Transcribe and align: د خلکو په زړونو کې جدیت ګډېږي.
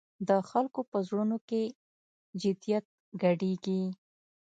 د 0.27 0.29
خلکو 0.49 0.79
په 0.91 0.97
زړونو 1.07 1.37
کې 1.49 1.61
جدیت 2.41 2.85
ګډېږي. 3.21 3.83